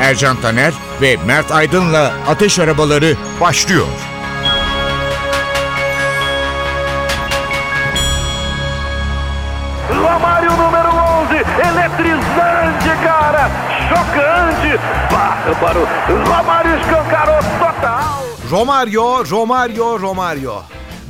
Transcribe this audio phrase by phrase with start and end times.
[0.00, 3.86] Ercan Taner ve Mert Aydın'la Ateş Arabaları başlıyor.
[9.90, 10.90] Romário número
[11.30, 13.50] 11, eletrizante, cara,
[13.88, 14.78] chocante,
[15.12, 15.86] bárbaro.
[16.08, 18.24] Romário escancarou total.
[18.50, 20.62] Romario, Romario, Romario.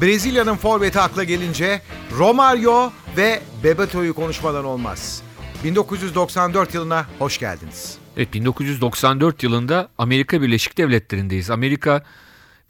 [0.02, 1.82] Brezilya'nın forveti akla gelince
[2.18, 5.22] Romario ve Bebeto'yu konuşmadan olmaz.
[5.64, 7.99] 1994 yılına hoş geldiniz.
[8.16, 11.50] Evet 1994 yılında Amerika Birleşik Devletleri'ndeyiz.
[11.50, 12.04] Amerika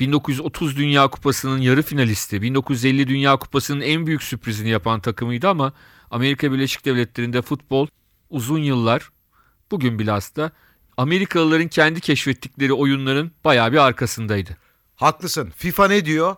[0.01, 5.73] 1930 Dünya Kupası'nın yarı finalisti, 1950 Dünya Kupası'nın en büyük sürprizini yapan takımıydı ama
[6.11, 7.87] Amerika Birleşik Devletleri'nde futbol
[8.31, 9.11] uzun yıllar
[9.71, 10.51] bugün bilhassa
[10.97, 14.57] Amerikalıların kendi keşfettikleri oyunların bayağı bir arkasındaydı.
[14.97, 15.53] Haklısın.
[15.57, 16.37] FIFA ne diyor?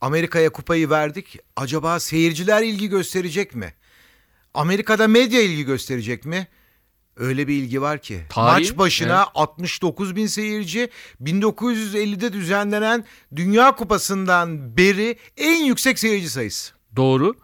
[0.00, 1.38] Amerika'ya kupayı verdik.
[1.56, 3.74] Acaba seyirciler ilgi gösterecek mi?
[4.54, 6.48] Amerika'da medya ilgi gösterecek mi?
[7.20, 8.20] Öyle bir ilgi var ki.
[8.28, 9.28] Tarih, Maç başına evet.
[9.34, 10.90] 69 bin seyirci
[11.22, 13.04] 1950'de düzenlenen
[13.36, 16.72] Dünya Kupası'ndan beri en yüksek seyirci sayısı.
[16.96, 17.34] Doğru.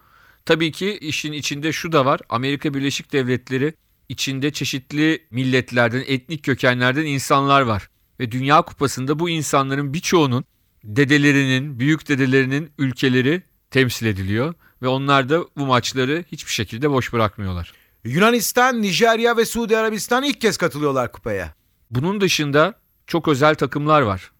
[0.45, 2.21] Tabii ki işin içinde şu da var.
[2.29, 3.75] Amerika Birleşik Devletleri
[4.09, 7.89] içinde çeşitli milletlerden, etnik kökenlerden insanlar var.
[8.21, 10.45] Ve Dünya Kupası'nda bu insanların birçoğunun
[10.85, 14.55] dedelerinin, büyük dedelerinin ülkeleri temsil ediliyor.
[14.83, 17.73] Ve onlar da bu maçları hiçbir şekilde boş bırakmıyorlar.
[18.07, 21.55] Yunanistan, Nijerya ve Suudi Arabistan ilk kez katılıyorlar kupaya.
[21.91, 22.75] Bunun dışında
[23.07, 24.31] çok özel takımlar var.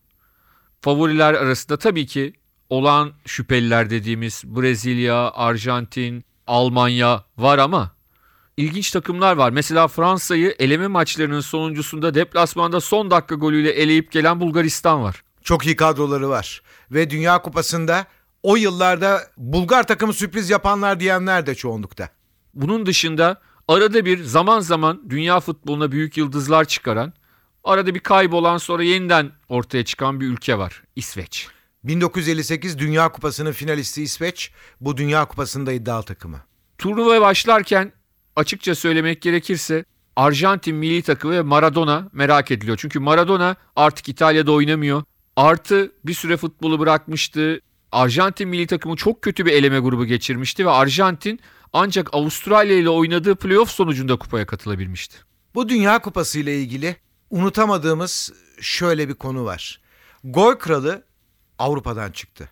[0.81, 2.33] Favoriler arasında tabii ki
[2.71, 7.91] olağan şüpheliler dediğimiz Brezilya, Arjantin, Almanya var ama
[8.57, 9.51] ilginç takımlar var.
[9.51, 15.23] Mesela Fransa'yı eleme maçlarının sonuncusunda deplasmanda son dakika golüyle eleyip gelen Bulgaristan var.
[15.43, 16.63] Çok iyi kadroları var.
[16.91, 18.07] Ve Dünya Kupası'nda
[18.43, 22.09] o yıllarda Bulgar takımı sürpriz yapanlar diyenler de çoğunlukta.
[22.55, 27.13] Bunun dışında arada bir zaman zaman dünya futboluna büyük yıldızlar çıkaran,
[27.65, 30.83] arada bir kaybolan sonra yeniden ortaya çıkan bir ülke var.
[30.97, 31.49] İsveç.
[31.85, 34.51] 1958 Dünya Kupası'nın finalisti İsveç,
[34.81, 36.41] bu Dünya Kupası'nda iddialı takımı.
[36.79, 37.93] Turnuvaya başlarken
[38.37, 39.85] açıkça söylemek gerekirse
[40.17, 42.77] Arjantin milli takımı ve Maradona merak ediliyor.
[42.81, 45.03] Çünkü Maradona artık İtalya'da oynamıyor.
[45.37, 47.61] Artı bir süre futbolu bırakmıştı.
[47.93, 51.41] Arjantin milli takımı çok kötü bir eleme grubu geçirmişti ve Arjantin
[51.77, 55.17] ancak Avustralya ile oynadığı playoff sonucunda kupaya katılabilmişti.
[55.55, 56.97] Bu Dünya Kupası ile ilgili
[57.31, 59.81] unutamadığımız şöyle bir konu var.
[60.25, 61.05] Gol kralı
[61.59, 62.51] Avrupa'dan çıktı.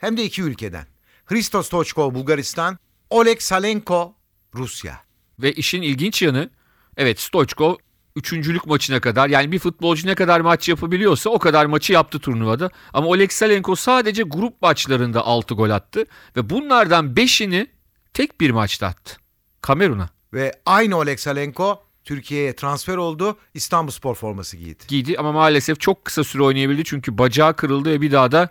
[0.00, 0.86] Hem de iki ülkeden.
[1.26, 2.78] Hristos Stoichkov Bulgaristan,
[3.10, 4.14] Oleg Salenko
[4.54, 5.00] Rusya.
[5.38, 6.50] Ve işin ilginç yanı
[6.96, 7.74] evet Stoichkov
[8.16, 12.70] üçüncülük maçına kadar yani bir futbolcu ne kadar maç yapabiliyorsa o kadar maçı yaptı turnuvada.
[12.92, 16.04] Ama Oleg Salenko sadece grup maçlarında 6 gol attı
[16.36, 17.73] ve bunlardan 5'ini
[18.14, 19.16] tek bir maçta attı.
[19.60, 23.38] Kamerun'a Ve aynı Oleg Salenko Türkiye'ye transfer oldu.
[23.54, 24.84] İstanbul Spor forması giydi.
[24.88, 28.48] giydi ama maalesef çok kısa süre oynayabildi çünkü bacağı kırıldı ve bir daha da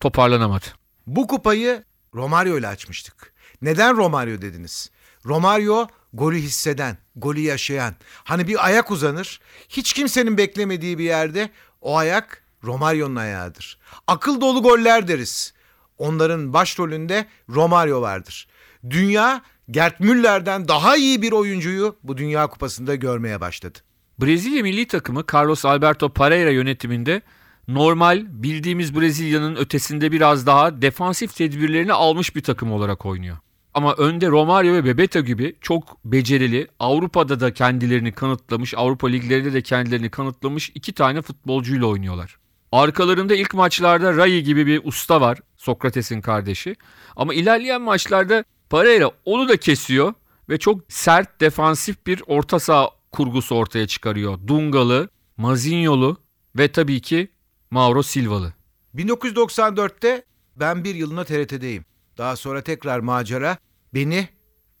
[0.00, 0.64] toparlanamadı.
[1.06, 1.84] Bu kupayı
[2.14, 3.32] Romario ile açmıştık.
[3.62, 4.90] Neden Romario dediniz?
[5.26, 7.94] Romario golü hisseden, golü yaşayan.
[8.24, 13.78] Hani bir ayak uzanır, hiç kimsenin beklemediği bir yerde o ayak Romario'nun ayağıdır.
[14.06, 15.54] Akıl dolu goller deriz.
[15.98, 18.48] Onların başrolünde Romario vardır.
[18.90, 23.78] Dünya Gerd Müller'den daha iyi bir oyuncuyu bu Dünya Kupası'nda görmeye başladı.
[24.18, 27.22] Brezilya milli takımı Carlos Alberto Pereira yönetiminde
[27.68, 33.36] normal bildiğimiz Brezilya'nın ötesinde biraz daha defansif tedbirlerini almış bir takım olarak oynuyor.
[33.74, 39.62] Ama önde Romario ve Bebeto gibi çok becerili, Avrupa'da da kendilerini kanıtlamış, Avrupa liglerinde de
[39.62, 42.36] kendilerini kanıtlamış iki tane futbolcuyla oynuyorlar.
[42.72, 46.76] Arkalarında ilk maçlarda Rai gibi bir usta var, Sokrates'in kardeşi.
[47.16, 48.44] Ama ilerleyen maçlarda
[48.74, 50.14] Pereira onu da kesiyor
[50.48, 54.38] ve çok sert defansif bir orta saha kurgusu ortaya çıkarıyor.
[54.46, 56.16] Dungalı, Mazinholu
[56.56, 57.28] ve tabii ki
[57.70, 58.52] Mauro Silvalı.
[58.94, 60.24] 1994'te
[60.56, 61.84] ben bir yılına TRT'deyim.
[62.18, 63.58] Daha sonra tekrar macera
[63.94, 64.28] beni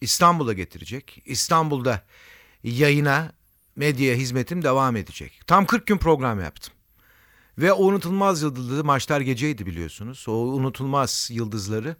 [0.00, 1.22] İstanbul'a getirecek.
[1.24, 2.02] İstanbul'da
[2.64, 3.32] yayına,
[3.76, 5.40] medyaya hizmetim devam edecek.
[5.46, 6.74] Tam 40 gün program yaptım.
[7.58, 10.24] Ve o unutulmaz yıldızlı maçlar geceydi biliyorsunuz.
[10.28, 11.96] O unutulmaz yıldızları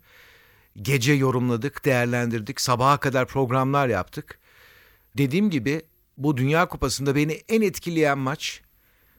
[0.83, 2.61] gece yorumladık, değerlendirdik.
[2.61, 4.39] Sabaha kadar programlar yaptık.
[5.17, 5.83] Dediğim gibi
[6.19, 8.63] bu Dünya Kupası'nda beni en etkileyen maç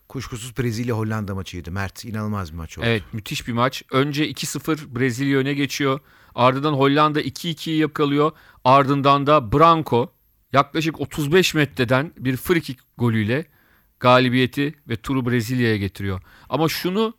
[0.10, 1.72] kuşkusuz Brezilya-Hollanda maçıydı.
[1.72, 2.86] Mert inanılmaz bir maç oldu.
[2.88, 3.84] Evet müthiş bir maç.
[3.92, 6.00] Önce 2-0 Brezilya öne geçiyor.
[6.36, 8.32] Ardından Hollanda 2-2'yi yakalıyor.
[8.64, 10.14] Ardından da Branco
[10.54, 13.46] yaklaşık 35 metreden bir free kick golüyle
[14.00, 16.22] galibiyeti ve turu Brezilya'ya getiriyor.
[16.50, 17.14] Ama şunu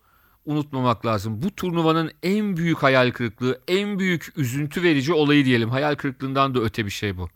[0.47, 1.41] unutmamak lazım.
[1.41, 5.69] Bu turnuvanın en büyük hayal kırıklığı, en büyük üzüntü verici olayı diyelim.
[5.69, 7.29] Hayal kırıklığından da öte bir şey bu.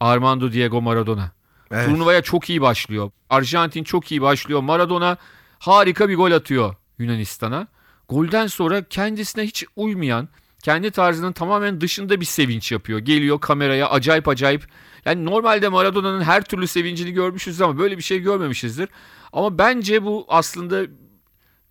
[0.00, 1.32] Armando Diego Maradona.
[1.70, 1.86] Evet.
[1.86, 3.10] Turnuvaya çok iyi başlıyor.
[3.30, 4.60] Arjantin çok iyi başlıyor.
[4.60, 5.16] Maradona
[5.58, 7.66] harika bir gol atıyor Yunanistan'a.
[8.08, 10.28] Golden sonra kendisine hiç uymayan,
[10.62, 12.98] kendi tarzının tamamen dışında bir sevinç yapıyor.
[12.98, 14.66] Geliyor kameraya acayip acayip.
[15.04, 18.88] Yani normalde Maradona'nın her türlü sevincini görmüşüz ama böyle bir şey görmemişizdir.
[19.32, 20.86] Ama bence bu aslında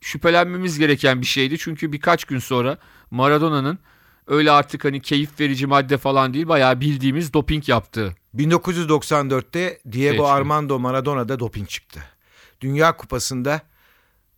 [0.02, 1.58] şüphelenmemiz gereken bir şeydi.
[1.58, 2.78] Çünkü birkaç gün sonra
[3.12, 3.80] Maradona'nın
[4.28, 10.24] öyle artık hani keyif verici madde falan değil bayağı bildiğimiz doping yaptığı 1994'te Diego Geçti.
[10.24, 12.04] Armando Maradona'da doping çıktı.
[12.62, 13.62] Dünya Kupası'nda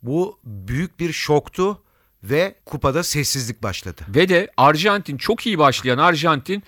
[0.02, 1.82] bu büyük bir şoktu
[2.22, 4.02] ve kupada sessizlik başladı.
[4.08, 6.62] Ve de Arjantin çok iyi başlayan Arjantin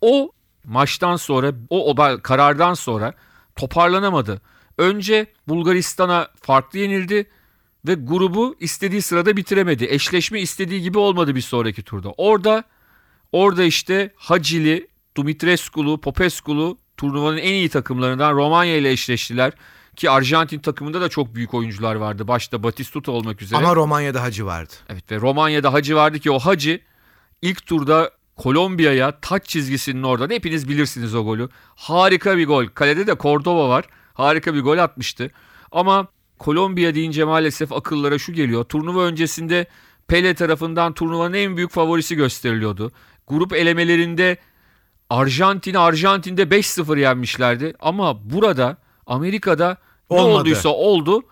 [0.00, 0.32] o
[0.64, 3.14] maçtan sonra o, o karardan sonra
[3.56, 4.40] toparlanamadı.
[4.78, 7.30] Önce Bulgaristan'a farklı yenildi
[7.88, 9.86] ve grubu istediği sırada bitiremedi.
[9.90, 12.10] Eşleşme istediği gibi olmadı bir sonraki turda.
[12.16, 12.64] Orada
[13.32, 19.52] orada işte Hacili, Dumitrescu'lu, Popescu'lu turnuvanın en iyi takımlarından Romanya ile eşleştiler.
[19.96, 22.28] Ki Arjantin takımında da çok büyük oyuncular vardı.
[22.28, 23.58] Başta Batistuta olmak üzere.
[23.58, 24.72] Ama Romanya'da hacı vardı.
[24.88, 26.80] Evet ve Romanya'da Hacı vardı ki o Hacı
[27.42, 31.48] ilk turda Kolombiya'ya taç çizgisinin oradan hepiniz bilirsiniz o golü.
[31.74, 32.66] Harika bir gol.
[32.66, 33.84] Kalede de Cordova var.
[34.14, 35.30] Harika bir gol atmıştı.
[35.72, 36.08] Ama
[36.38, 38.64] Kolombiya deyince maalesef akıllara şu geliyor.
[38.64, 39.66] Turnuva öncesinde
[40.08, 42.92] Pele tarafından turnuvanın en büyük favorisi gösteriliyordu.
[43.26, 44.38] Grup elemelerinde
[45.10, 47.74] Arjantin Arjantin'de 5-0 yenmişlerdi.
[47.80, 48.76] Ama burada
[49.06, 49.76] Amerika'da
[50.10, 50.40] ne Olmadı.
[50.40, 51.22] olduysa oldu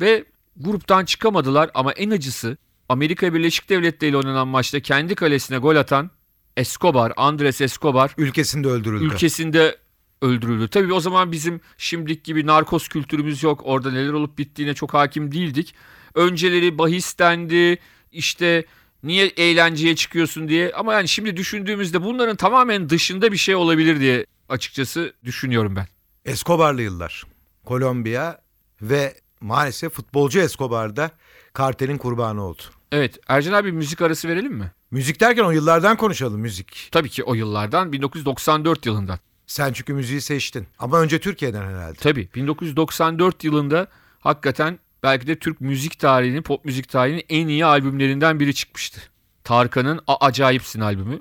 [0.00, 0.24] ve
[0.56, 1.70] gruptan çıkamadılar.
[1.74, 2.56] Ama en acısı
[2.88, 6.10] Amerika Birleşik Devletleri ile oynanan maçta kendi kalesine gol atan
[6.56, 9.04] Escobar, Andres Escobar Ülkesinde öldürüldü.
[9.04, 9.76] ülkesinde
[10.22, 10.68] öldürüldü.
[10.68, 13.60] Tabii o zaman bizim şimdiki gibi narkoz kültürümüz yok.
[13.64, 15.74] Orada neler olup bittiğine çok hakim değildik.
[16.14, 17.78] Önceleri bahis dendi.
[18.12, 18.64] İşte
[19.02, 20.72] niye eğlenceye çıkıyorsun diye.
[20.72, 25.86] Ama yani şimdi düşündüğümüzde bunların tamamen dışında bir şey olabilir diye açıkçası düşünüyorum ben.
[26.24, 27.24] Escobar'lı yıllar.
[27.64, 28.40] Kolombiya
[28.82, 31.10] ve maalesef futbolcu Escobar da
[31.52, 32.62] kartelin kurbanı oldu.
[32.92, 34.72] Evet Ercan abi müzik arası verelim mi?
[34.90, 36.88] Müzik derken o yıllardan konuşalım müzik.
[36.92, 39.18] Tabii ki o yıllardan 1994 yılından.
[39.46, 40.66] Sen çünkü müziği seçtin.
[40.78, 41.98] Ama önce Türkiye'den herhalde.
[41.98, 43.86] Tabii 1994 yılında
[44.20, 49.00] hakikaten belki de Türk müzik tarihinin, pop müzik tarihinin en iyi albümlerinden biri çıkmıştı.
[49.44, 51.20] Tarkan'ın A Acayipsin albümü.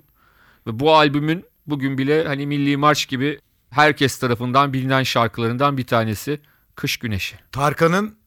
[0.68, 3.39] Ve bu albümün bugün bile hani Milli Marş gibi
[3.69, 6.39] herkes tarafından bilinen şarkılarından bir tanesi
[6.75, 7.36] Kış Güneşi.
[7.51, 8.18] Tarkan'ın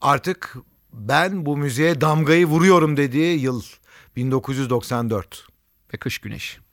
[0.00, 0.56] artık
[0.92, 3.62] ben bu müziğe damgayı vuruyorum dediği yıl
[4.16, 5.46] 1994.
[5.94, 6.65] ve Kış Güneşi.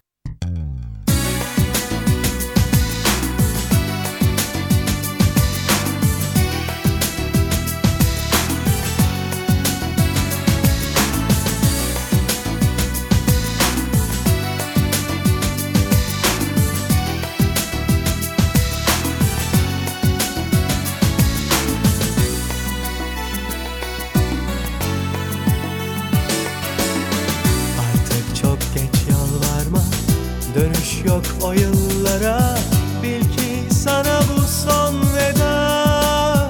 [30.64, 32.58] Dönüş yok o yıllara.
[33.04, 36.50] Bil ki sana bu son veda.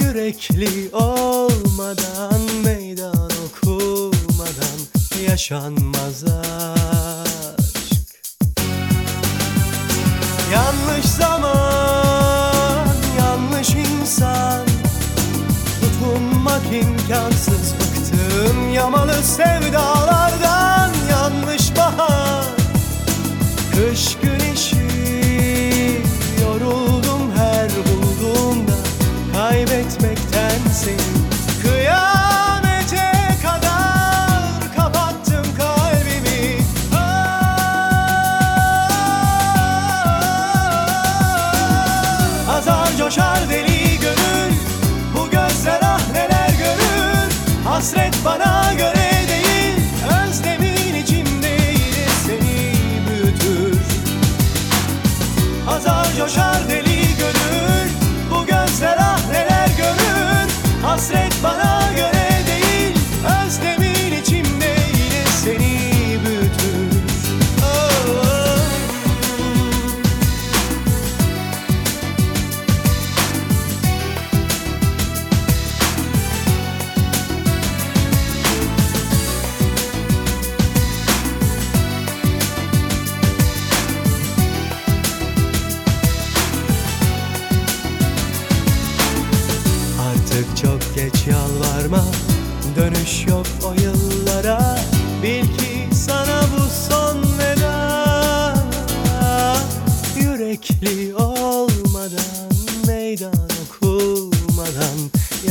[0.00, 4.78] Yürekli olmadan Meydan okumadan
[5.28, 7.44] Yaşanmaz aşk.
[10.52, 12.86] Yanlış zaman
[13.18, 14.66] Yanlış insan.
[15.80, 20.33] Tutunmak imkansız Bıktım yamalı sevdalardan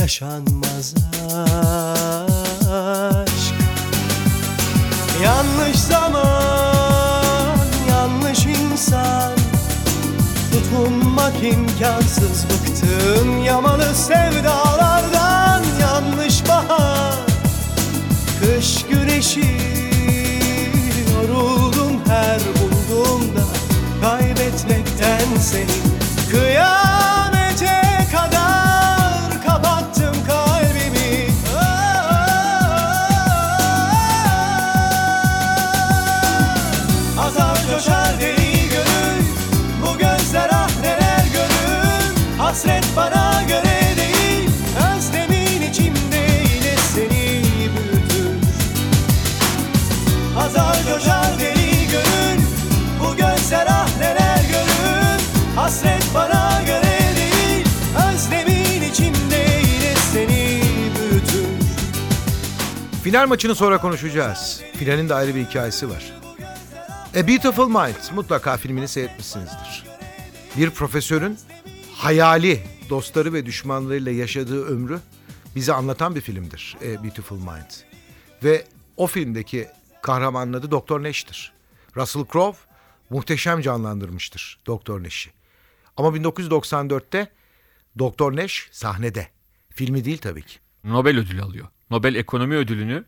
[0.04, 0.94] yaşanmaz
[2.72, 3.54] aşk.
[5.22, 7.58] Yanlış zaman,
[7.88, 9.32] yanlış insan.
[10.52, 15.62] Tutunmak imkansız bıktım yamalı sevdalardan.
[15.80, 17.14] Yanlış bahar,
[18.40, 19.58] kış güneşi.
[21.14, 23.44] Yoruldum her bulduğumda
[24.02, 25.93] kaybetmekten seni
[63.14, 64.62] Final maçını sonra konuşacağız.
[64.76, 66.12] Finalin de ayrı bir hikayesi var.
[67.16, 69.84] A Beautiful Mind mutlaka filmini seyretmişsinizdir.
[70.56, 71.38] Bir profesörün
[71.92, 75.00] hayali dostları ve düşmanlarıyla yaşadığı ömrü
[75.56, 77.70] bize anlatan bir filmdir A Beautiful Mind.
[78.44, 78.66] Ve
[78.96, 79.68] o filmdeki
[80.02, 81.52] kahramanın adı Doktor Nash'tir.
[81.96, 82.58] Russell Crowe
[83.10, 85.30] muhteşem canlandırmıştır Doktor Nash'i.
[85.96, 87.32] Ama 1994'te
[87.98, 89.28] Doktor Nash sahnede.
[89.70, 90.58] Filmi değil tabii ki.
[90.84, 91.68] Nobel ödülü alıyor.
[91.90, 93.04] Nobel Ekonomi Ödülünü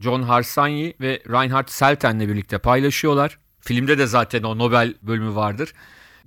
[0.00, 3.38] John Harsanyi ve Reinhard Selten'le birlikte paylaşıyorlar.
[3.60, 5.72] Filmde de zaten o Nobel bölümü vardır.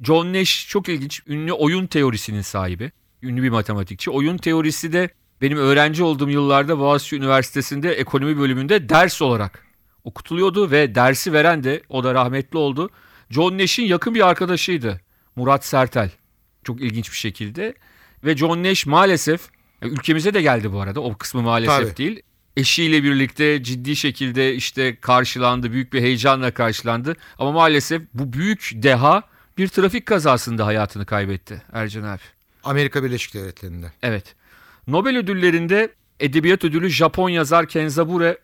[0.03, 2.91] John Nash çok ilginç, ünlü oyun teorisinin sahibi.
[3.22, 4.12] Ünlü bir matematikçi.
[4.12, 5.10] Oyun teorisi de
[5.41, 9.65] benim öğrenci olduğum yıllarda Boğaziçi Üniversitesi'nde ekonomi bölümünde ders olarak
[10.03, 12.89] okutuluyordu ve dersi veren de o da rahmetli oldu.
[13.29, 15.01] John Nash'in yakın bir arkadaşıydı.
[15.36, 16.12] Murat Sertel.
[16.63, 17.74] Çok ilginç bir şekilde.
[18.24, 19.41] Ve John Nash maalesef
[19.82, 21.00] ülkemize de geldi bu arada.
[21.00, 21.98] O kısmı maalesef Tabii.
[21.98, 22.22] değil.
[22.58, 25.72] Eşiyle birlikte ciddi şekilde işte karşılandı.
[25.72, 27.15] Büyük bir heyecanla karşılandı.
[27.39, 29.24] Ama maalesef bu büyük deha
[29.58, 32.22] bir trafik kazasında hayatını kaybetti Ercan abi.
[32.63, 33.91] Amerika Birleşik Devletleri'nde.
[34.03, 34.36] Evet.
[34.88, 38.38] Nobel ödüllerinde edebiyat ödülü Japon yazar Kenzabure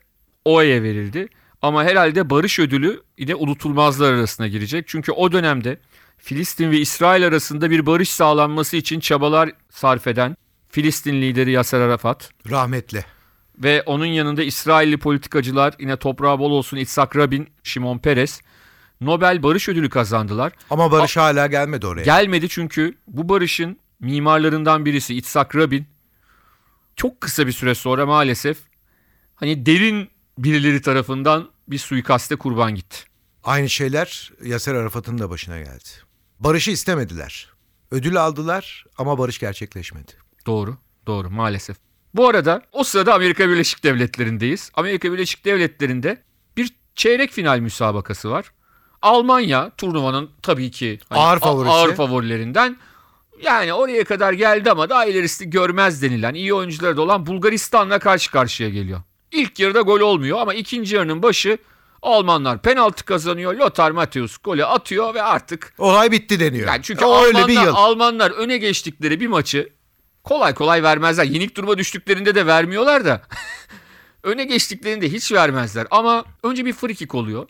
[0.44, 1.28] Oe'ye verildi.
[1.62, 4.88] Ama herhalde barış ödülü yine unutulmazlar arasına girecek.
[4.88, 5.78] Çünkü o dönemde
[6.18, 10.36] Filistin ve İsrail arasında bir barış sağlanması için çabalar sarf eden
[10.72, 13.04] Filistin lideri Yasser Arafat Rahmetli.
[13.58, 18.40] ve onun yanında İsrailli politikacılar yine toprağı bol olsun İtsak Rabin, Şimon Peres
[19.00, 20.52] Nobel Barış Ödülü kazandılar.
[20.70, 22.02] Ama barış hala gelmedi oraya.
[22.02, 25.86] Gelmedi çünkü bu barışın mimarlarından birisi İtsak Rabin
[26.96, 28.58] çok kısa bir süre sonra maalesef
[29.34, 32.98] hani derin birileri tarafından bir suikaste kurban gitti.
[33.44, 35.88] Aynı şeyler Yaser Arafat'ın da başına geldi.
[36.40, 37.48] Barışı istemediler.
[37.90, 40.12] Ödül aldılar ama barış gerçekleşmedi.
[40.46, 41.76] Doğru, doğru maalesef.
[42.14, 44.70] Bu arada o sırada Amerika Birleşik Devletleri'ndeyiz.
[44.74, 46.22] Amerika Birleşik Devletleri'nde
[46.56, 48.52] bir çeyrek final müsabakası var.
[49.02, 51.72] Almanya turnuvanın tabii ki hani Ağır favorisi.
[51.72, 52.76] ağır favorilerinden.
[53.42, 58.30] Yani oraya kadar geldi ama daha ilerisi görmez denilen iyi oyuncuları da olan Bulgaristan'la karşı
[58.30, 59.00] karşıya geliyor.
[59.32, 61.58] İlk yarıda gol olmuyor ama ikinci yarının başı
[62.02, 63.54] Almanlar penaltı kazanıyor.
[63.54, 66.68] Lothar Matthäus golü atıyor ve artık Olay bitti deniyor.
[66.68, 67.74] yani çünkü O öyle Almanlar, bir yıl.
[67.74, 69.68] Almanlar öne geçtikleri bir maçı
[70.24, 71.24] kolay kolay vermezler.
[71.24, 73.22] Yenik duruma düştüklerinde de vermiyorlar da.
[74.22, 75.86] öne geçtiklerinde hiç vermezler.
[75.90, 77.48] Ama önce bir free kick oluyor.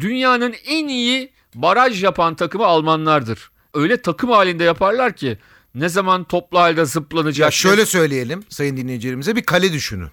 [0.00, 3.50] Dünyanın en iyi baraj yapan takımı Almanlardır.
[3.74, 5.38] Öyle takım halinde yaparlar ki
[5.74, 7.44] ne zaman toplu halde zıplanacak.
[7.44, 10.10] Ya şöyle söyleyelim sayın dinleyicilerimize bir kale düşünün.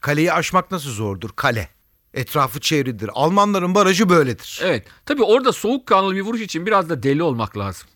[0.00, 1.30] Kaleyi aşmak nasıl zordur?
[1.36, 1.68] Kale.
[2.14, 3.10] Etrafı çevridir.
[3.12, 4.60] Almanların barajı böyledir.
[4.62, 4.86] Evet.
[5.06, 7.88] Tabii orada soğukkanlı bir vuruş için biraz da deli olmak lazım.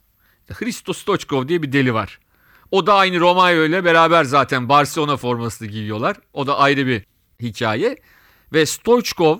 [0.52, 2.18] Hristo Stoichkov diye bir deli var.
[2.70, 6.16] O da aynı Romario ile beraber zaten Barcelona formasını giyiyorlar.
[6.32, 7.04] O da ayrı bir
[7.42, 7.96] hikaye.
[8.52, 9.38] Ve Stoichkov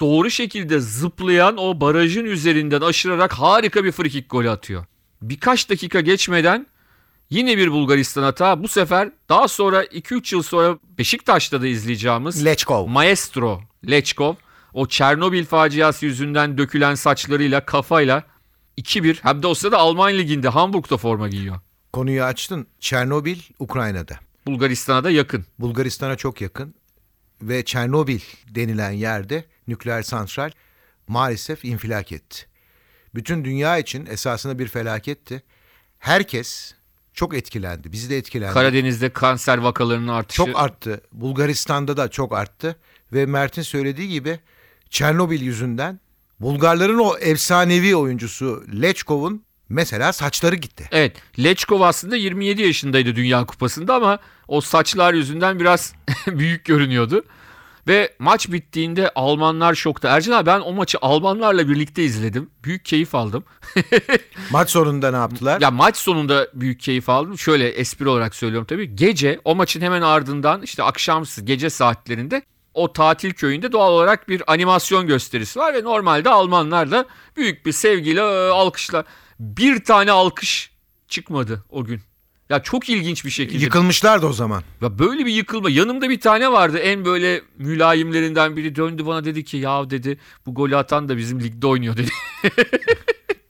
[0.00, 4.84] doğru şekilde zıplayan o barajın üzerinden aşırarak harika bir frikik golü atıyor.
[5.22, 6.66] Birkaç dakika geçmeden
[7.30, 8.62] yine bir Bulgaristan hata.
[8.62, 12.86] Bu sefer daha sonra 2-3 yıl sonra Beşiktaş'ta da izleyeceğimiz Lechkov.
[12.86, 14.34] Maestro Lechkov
[14.72, 18.22] o Çernobil faciası yüzünden dökülen saçlarıyla kafayla
[18.78, 21.60] 2-1 hem de o sırada Alman liginde Hamburg'da forma giyiyor.
[21.96, 22.66] Konuyu açtın.
[22.80, 24.18] Çernobil Ukrayna'da.
[24.46, 25.46] Bulgaristan'a da yakın.
[25.58, 26.74] Bulgaristan'a çok yakın.
[27.42, 30.50] Ve Çernobil denilen yerde nükleer santral
[31.08, 32.46] maalesef infilak etti.
[33.14, 35.42] Bütün dünya için esasında bir felakette.
[35.98, 36.74] Herkes
[37.14, 37.92] çok etkilendi.
[37.92, 38.54] Bizi de etkilendi.
[38.54, 40.36] Karadeniz'de kanser vakalarının artışı.
[40.36, 41.00] Çok arttı.
[41.12, 42.76] Bulgaristan'da da çok arttı.
[43.12, 44.40] Ve Mert'in söylediği gibi
[44.90, 46.00] Çernobil yüzünden
[46.40, 50.88] Bulgarların o efsanevi oyuncusu Lechkov'un Mesela saçları gitti.
[50.92, 54.18] Evet, Lechkov aslında 27 yaşındaydı Dünya Kupası'nda ama
[54.48, 55.94] o saçlar yüzünden biraz
[56.26, 57.24] büyük görünüyordu.
[57.88, 60.08] Ve maç bittiğinde Almanlar şokta.
[60.08, 62.50] Ercan abi ben o maçı Almanlarla birlikte izledim.
[62.64, 63.44] Büyük keyif aldım.
[64.50, 65.60] Maç sonunda ne yaptılar?
[65.60, 67.38] Ya maç sonunda büyük keyif aldım.
[67.38, 68.96] Şöyle espri olarak söylüyorum tabii.
[68.96, 72.42] Gece o maçın hemen ardından işte akşamsı gece saatlerinde
[72.74, 77.06] o tatil köyünde doğal olarak bir animasyon gösterisi var ve normalde Almanlar da
[77.36, 79.04] büyük bir sevgiyle e, alkışlar.
[79.40, 80.70] Bir tane alkış
[81.08, 82.00] çıkmadı o gün.
[82.48, 83.64] Ya çok ilginç bir şekilde.
[83.64, 84.62] Yıkılmışlardı o zaman.
[84.82, 85.70] Ya böyle bir yıkılma.
[85.70, 86.78] Yanımda bir tane vardı.
[86.78, 91.40] En böyle mülayimlerinden biri döndü bana dedi ki ya dedi bu golü atan da bizim
[91.40, 92.10] ligde oynuyor dedi.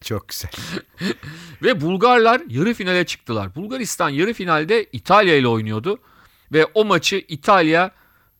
[0.05, 0.51] Çok güzel.
[1.63, 3.55] Ve Bulgarlar yarı finale çıktılar.
[3.55, 5.99] Bulgaristan yarı finalde İtalya ile oynuyordu.
[6.53, 7.91] Ve o maçı İtalya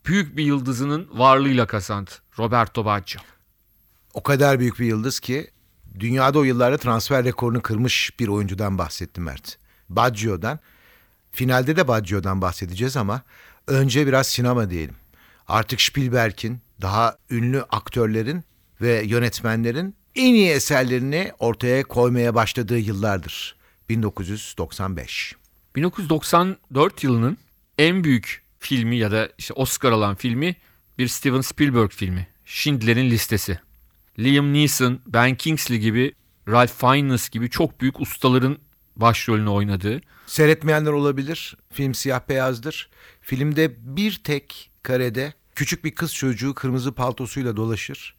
[0.07, 2.11] büyük bir yıldızının varlığıyla kazandı.
[2.39, 3.21] Roberto Baggio.
[4.15, 5.51] O kadar büyük bir yıldız ki
[6.01, 9.59] dünyada o yıllarda transfer rekorunu kırmış bir oyuncudan bahsettim Mert.
[9.89, 10.59] Baggio'dan.
[11.33, 13.23] Finalde de Baggio'dan bahsedeceğiz ama
[13.67, 14.97] önce biraz sinema diyelim.
[15.49, 18.45] Artık Spielberg'in daha ünlü aktörlerin
[18.81, 23.57] ve yönetmenlerin en iyi eserlerini ortaya koymaya başladığı yıllardır.
[23.89, 25.35] 1995.
[25.77, 27.39] 1994 yılının
[27.79, 30.57] en büyük filmi ya da işte Oscar alan filmi
[30.99, 32.29] bir Steven Spielberg filmi.
[32.45, 33.59] Schindler'in Listesi.
[34.19, 36.15] Liam Neeson, Ben Kingsley gibi,
[36.49, 38.59] Ralph Fiennes gibi çok büyük ustaların
[38.97, 40.01] başrolünü oynadığı.
[40.27, 41.57] Seyretmeyenler olabilir.
[41.73, 42.91] Film siyah beyazdır.
[43.21, 48.15] Filmde bir tek karede küçük bir kız çocuğu kırmızı paltosuyla dolaşır.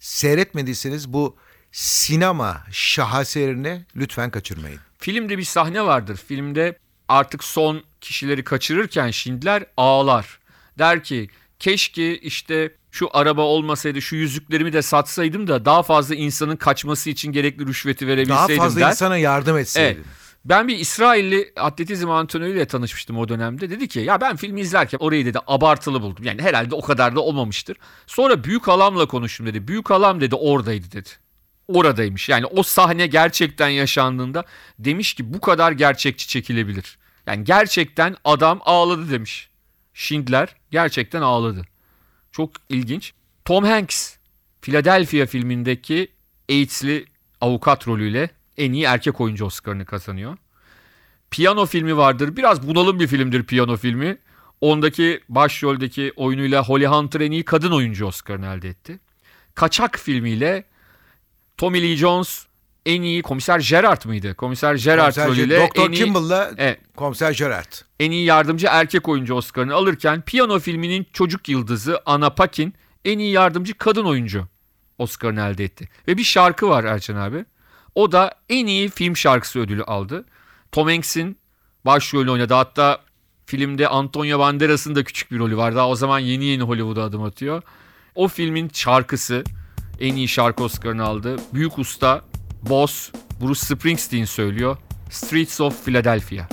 [0.00, 1.36] Seyretmediyseniz bu
[1.72, 4.80] sinema şaheserini lütfen kaçırmayın.
[4.98, 6.16] Filmde bir sahne vardır.
[6.26, 10.38] Filmde artık son kişileri kaçırırken Schindler ağlar.
[10.78, 16.56] Der ki keşke işte şu araba olmasaydı şu yüzüklerimi de satsaydım da daha fazla insanın
[16.56, 18.90] kaçması için gerekli rüşveti Daha verebilseydim fazla der.
[18.90, 19.66] insana yardım Evet.
[19.66, 20.04] etseydin.
[20.44, 23.70] Ben bir İsrailli atletizm antrenörüyle tanışmıştım o dönemde.
[23.70, 26.24] Dedi ki ya ben filmi izlerken orayı dedi abartılı buldum.
[26.24, 27.76] Yani herhalde o kadar da olmamıştır.
[28.06, 29.68] Sonra büyük halamla konuştum dedi.
[29.68, 31.08] Büyük halam dedi oradaydı dedi.
[31.68, 32.28] Oradaymış.
[32.28, 34.44] Yani o sahne gerçekten yaşandığında
[34.78, 36.98] demiş ki bu kadar gerçekçi çekilebilir.
[37.26, 39.48] Yani gerçekten adam ağladı demiş.
[39.94, 41.64] Schindler gerçekten ağladı.
[42.38, 43.12] Çok ilginç.
[43.44, 44.16] Tom Hanks
[44.62, 46.08] Philadelphia filmindeki
[46.50, 47.06] AIDS'li
[47.40, 50.36] avukat rolüyle en iyi erkek oyuncu Oscar'ını kazanıyor.
[51.30, 52.36] Piyano filmi vardır.
[52.36, 54.18] Biraz bunalım bir filmdir piyano filmi.
[54.60, 59.00] Ondaki başroldeki oyunuyla Holly Hunter en iyi kadın oyuncu Oscar'ını elde etti.
[59.54, 60.64] Kaçak filmiyle
[61.56, 62.46] Tommy Lee Jones
[62.88, 64.34] en iyi komiser Gerard mıydı?
[64.34, 66.80] Komiser Gerard Komiser rolüyle iyi, Kimball'la Evet.
[66.96, 67.72] Komiser Gerard.
[68.00, 72.74] en iyi yardımcı erkek oyuncu Oscar'ını alırken piyano filminin çocuk yıldızı Anna Paquin
[73.04, 74.48] en iyi yardımcı kadın oyuncu
[74.98, 75.88] Oscar'ını elde etti.
[76.08, 77.44] Ve bir şarkı var Erçan abi.
[77.94, 80.24] O da en iyi film şarkısı ödülü aldı.
[80.72, 81.38] Tom Hanks'in
[81.84, 82.54] başrolünü oynadı.
[82.54, 83.00] Hatta
[83.46, 85.76] filmde Antonio Banderas'ın da küçük bir rolü var.
[85.76, 87.62] Daha o zaman yeni yeni Hollywood'a adım atıyor.
[88.14, 89.44] O filmin şarkısı
[90.00, 91.36] en iyi şarkı Oscar'ını aldı.
[91.54, 92.22] Büyük usta
[92.62, 94.76] Boss Bruce Springsteen söylüyor.
[95.10, 96.46] Streets of Philadelphia.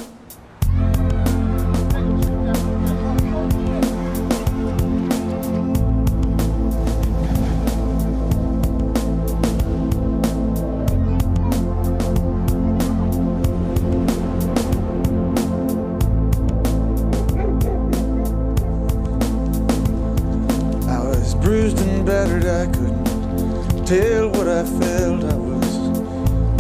[21.42, 25.24] Bruised and battered, I couldn't tell what I felt.
[25.24, 25.55] I was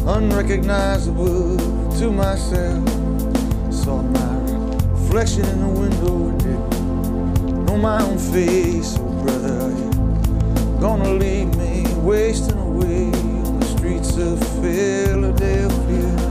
[0.07, 1.57] unrecognizable
[1.97, 2.87] to myself.
[3.73, 4.35] Saw my
[4.91, 8.97] reflection in the window didn't know my own face.
[8.99, 16.24] Oh, brother, are gonna leave me wasting away on the streets of Philadelphia?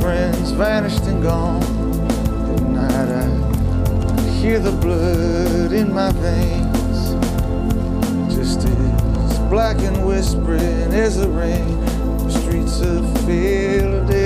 [0.00, 1.62] Friends vanished and gone.
[2.52, 7.14] At night I hear the blood in my veins,
[8.34, 11.80] just as black and whispering as the rain.
[12.26, 14.25] The streets of Philadelphia.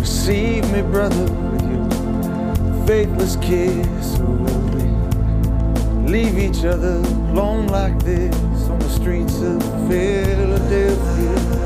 [0.00, 4.18] Receive me, brother, with your faithless kiss.
[4.18, 6.96] Or will we leave each other
[7.30, 8.34] alone like this
[8.68, 11.60] on the streets of Philadelphia?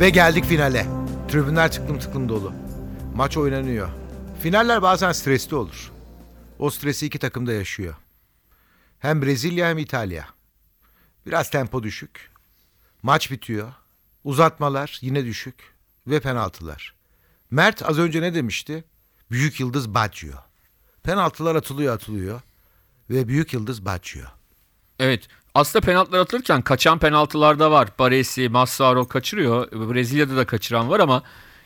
[0.00, 0.86] Ve geldik finale.
[1.28, 2.52] Tribünler tıklım tıklım dolu.
[3.14, 3.99] Maç oynanıyor.
[4.42, 5.92] Finaller bazen stresli olur.
[6.58, 7.94] O stresi iki takım da yaşıyor.
[8.98, 10.26] Hem Brezilya hem İtalya.
[11.26, 12.30] Biraz tempo düşük.
[13.02, 13.72] Maç bitiyor.
[14.24, 15.54] Uzatmalar yine düşük.
[16.06, 16.94] Ve penaltılar.
[17.50, 18.84] Mert az önce ne demişti?
[19.30, 20.36] Büyük yıldız Baggio.
[21.02, 22.40] Penaltılar atılıyor atılıyor.
[23.10, 24.24] Ve büyük yıldız Baggio.
[24.98, 25.28] Evet.
[25.54, 27.88] Aslında penaltılar atılırken kaçan penaltılar da var.
[27.98, 29.72] Baresi, Massaro kaçırıyor.
[29.72, 31.22] Brezilya'da da kaçıran var ama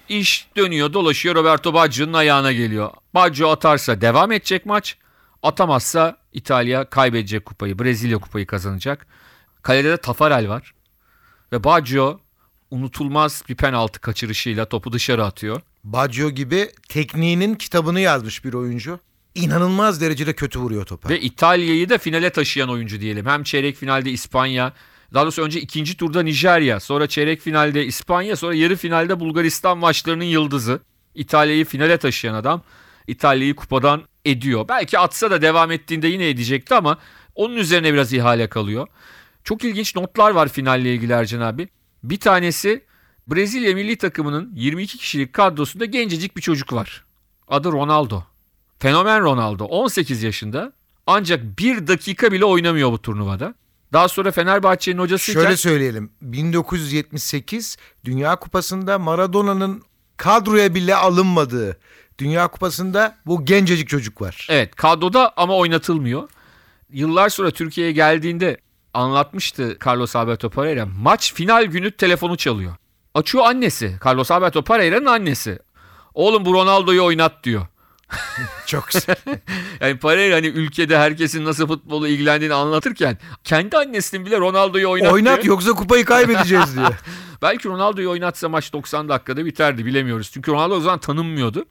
[0.08, 2.90] iş dönüyor dolaşıyor Roberto Baggio'nun ayağına geliyor.
[3.14, 4.96] Baggio atarsa devam edecek maç.
[5.42, 7.78] Atamazsa İtalya kaybedecek kupayı.
[7.78, 9.06] Brezilya kupayı kazanacak.
[9.62, 10.74] Kalede de Tafarel var.
[11.52, 12.20] Ve Baggio
[12.70, 15.60] unutulmaz bir penaltı kaçırışıyla topu dışarı atıyor.
[15.84, 19.00] Baggio gibi tekniğinin kitabını yazmış bir oyuncu.
[19.34, 21.08] İnanılmaz derecede kötü vuruyor topa.
[21.08, 23.26] Ve İtalya'yı da finale taşıyan oyuncu diyelim.
[23.26, 24.72] Hem çeyrek finalde İspanya,
[25.14, 30.24] daha doğrusu önce ikinci turda Nijerya, sonra çeyrek finalde İspanya, sonra yarı finalde Bulgaristan maçlarının
[30.24, 30.80] yıldızı.
[31.14, 32.62] İtalya'yı finale taşıyan adam
[33.06, 34.68] İtalya'yı kupadan ediyor.
[34.68, 36.98] Belki atsa da devam ettiğinde yine edecekti ama
[37.34, 38.86] onun üzerine biraz ihale kalıyor.
[39.44, 41.68] Çok ilginç notlar var finalle ilgili Ercan abi.
[42.02, 42.84] Bir tanesi
[43.26, 47.04] Brezilya milli takımının 22 kişilik kadrosunda gencecik bir çocuk var.
[47.48, 48.22] Adı Ronaldo.
[48.78, 50.72] Fenomen Ronaldo 18 yaşında
[51.06, 53.54] ancak bir dakika bile oynamıyor bu turnuvada.
[53.94, 56.10] Daha sonra Fenerbahçe'nin hocasıyken Şöyle söyleyelim.
[56.22, 59.82] 1978 Dünya Kupası'nda Maradona'nın
[60.16, 61.78] kadroya bile alınmadığı
[62.18, 64.46] Dünya Kupası'nda bu gencecik çocuk var.
[64.50, 66.28] evet kadroda ama oynatılmıyor.
[66.90, 68.56] Yıllar sonra Türkiye'ye geldiğinde
[68.94, 70.86] anlatmıştı Carlos Alberto Pereira.
[70.86, 72.72] Maç final günü telefonu çalıyor.
[73.14, 73.96] Açıyor annesi.
[74.06, 75.58] Carlos Alberto Pereira'nın annesi.
[76.14, 77.66] Oğlum bu Ronaldo'yu oynat diyor.
[78.66, 79.16] Çok güzel.
[79.80, 85.42] Yani Pereira hani ülkede herkesin nasıl futbolu ilgilendiğini anlatırken kendi annesinin bile Ronaldo'yu oynat, Oynat
[85.42, 85.54] diyor.
[85.54, 86.94] yoksa kupayı kaybedeceğiz diyor.
[87.42, 90.30] Belki Ronaldo'yu oynatsa maç 90 dakikada biterdi bilemiyoruz.
[90.32, 91.64] Çünkü Ronaldo o zaman tanınmıyordu.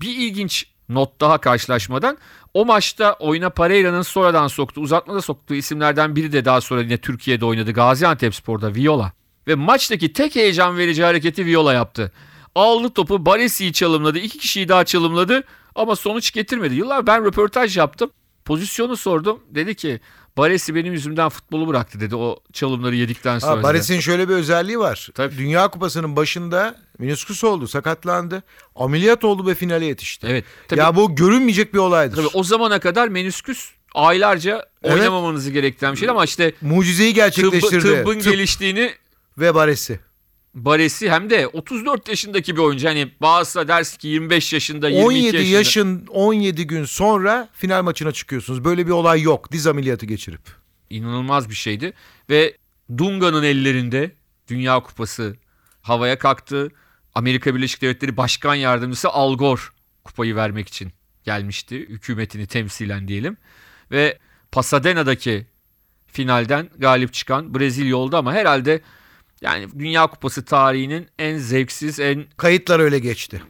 [0.00, 2.18] Bir ilginç not daha karşılaşmadan.
[2.54, 7.44] O maçta oyuna Pereira'nın sonradan soktuğu, uzatmada soktuğu isimlerden biri de daha sonra yine Türkiye'de
[7.44, 7.72] oynadı.
[7.72, 9.12] Gaziantepspor'da Viola.
[9.48, 12.12] Ve maçtaki tek heyecan verici hareketi Viola yaptı.
[12.54, 14.18] Aldı topu Baresi'yi çalımladı.
[14.18, 15.42] iki kişiyi daha çalımladı
[15.76, 16.74] ama sonuç getirmedi.
[16.74, 18.10] Yıllar ben röportaj yaptım.
[18.44, 19.40] Pozisyonu sordum.
[19.50, 20.00] Dedi ki
[20.36, 23.52] Baresi benim yüzümden futbolu bıraktı dedi o çalımları yedikten sonra.
[23.52, 23.62] Ha, dedi.
[23.64, 25.08] Bares'in şöyle bir özelliği var.
[25.14, 25.38] Tabii.
[25.38, 28.42] Dünya Kupası'nın başında menisküs oldu, sakatlandı.
[28.76, 30.26] Ameliyat oldu ve finale yetişti.
[30.30, 30.44] Evet.
[30.68, 32.16] Tabii, Ya bu görünmeyecek bir olaydır.
[32.16, 34.94] tabii o zamana kadar menisküs aylarca Evet.
[34.98, 37.82] oynamamanızı gerektiren bir şeydi ama işte Mucizeyi tıbbı, gerçekleştirdi.
[37.82, 38.92] tıbbın Tıp geliştiğini
[39.38, 40.00] ve Baresi.
[40.56, 42.88] Baresi hem de 34 yaşındaki bir oyuncu.
[42.88, 45.56] Hani bazısı dersi ki 25 yaşında 22 17 yaşında.
[45.56, 48.64] yaşın 17 gün sonra final maçına çıkıyorsunuz.
[48.64, 49.52] Böyle bir olay yok.
[49.52, 50.40] Diz ameliyatı geçirip.
[50.90, 51.92] inanılmaz bir şeydi.
[52.30, 52.56] Ve
[52.98, 54.10] Dunga'nın ellerinde
[54.48, 55.36] Dünya Kupası
[55.82, 56.68] havaya kalktı.
[57.14, 59.60] Amerika Birleşik Devletleri Başkan Yardımcısı Al Gore
[60.04, 60.92] kupayı vermek için
[61.24, 61.76] gelmişti.
[61.76, 63.36] Hükümetini temsilen diyelim.
[63.90, 64.18] Ve
[64.52, 65.46] Pasadena'daki
[66.06, 68.80] finalden galip çıkan Brezilya oldu ama herhalde
[69.40, 73.42] yani Dünya Kupası tarihinin en zevksiz, en Kayıtlar öyle geçti.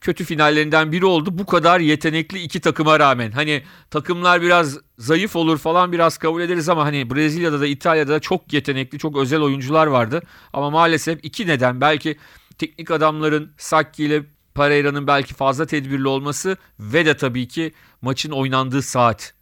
[0.00, 1.38] kötü finallerinden biri oldu.
[1.38, 3.30] Bu kadar yetenekli iki takıma rağmen.
[3.30, 8.20] Hani takımlar biraz zayıf olur falan biraz kabul ederiz ama hani Brezilya'da da İtalya'da da
[8.20, 10.22] çok yetenekli, çok özel oyuncular vardı.
[10.52, 12.16] Ama maalesef iki neden belki
[12.58, 14.22] teknik adamların Sakki ile
[14.54, 19.34] Pereira'nın belki fazla tedbirli olması ve de tabii ki maçın oynandığı saat.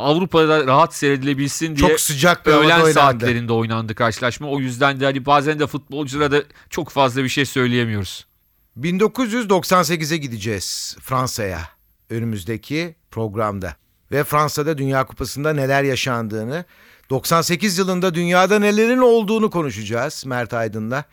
[0.00, 2.92] Avrupa'da rahat seyredilebilsin diye Çok sıcak bir öğlen oynandı.
[2.92, 4.48] saatlerinde oynandı karşılaşma.
[4.48, 8.26] O yüzden de hani bazen de futbolculara da çok fazla bir şey söyleyemiyoruz.
[8.80, 11.68] 1998'e gideceğiz Fransa'ya
[12.10, 13.76] önümüzdeki programda.
[14.12, 16.64] Ve Fransa'da Dünya Kupası'nda neler yaşandığını,
[17.10, 21.04] 98 yılında dünyada nelerin olduğunu konuşacağız Mert Aydın'la.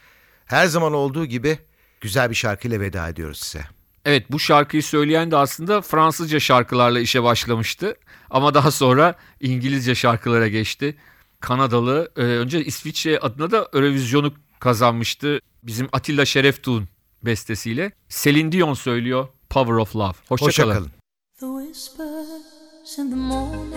[0.46, 1.60] Her zaman olduğu gibi
[2.02, 3.66] güzel bir şarkıyla veda ediyoruz size.
[4.06, 7.96] Evet bu şarkıyı söyleyen de aslında Fransızca şarkılarla işe başlamıştı.
[8.30, 10.96] Ama daha sonra İngilizce şarkılara geçti.
[11.40, 15.40] Kanadalı e, önce İsviçre adına da Eurovision'u kazanmıştı.
[15.64, 16.88] Bizim Atilla Şereftuğ'un
[17.24, 17.92] bestesiyle.
[18.10, 20.14] Celine Dion söylüyor Power of Love.
[20.30, 20.74] Hoşça, Hoşça kalın.
[20.74, 20.92] kalın.
[21.40, 23.74] The whispers in the morning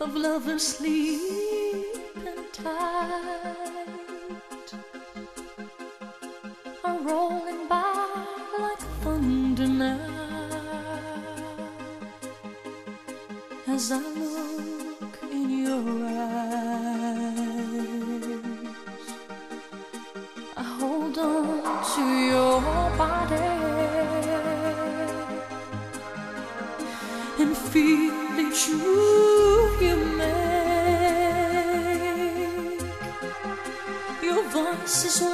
[0.00, 1.20] of lovers sleep
[2.16, 2.93] and tired
[7.04, 7.82] rolling by
[8.58, 9.98] like thunder now.
[13.66, 16.64] As I look in your eyes,
[20.56, 22.60] I hold on to your
[22.96, 23.50] body
[27.42, 30.44] and feel the truth you make
[34.22, 35.33] your voice is.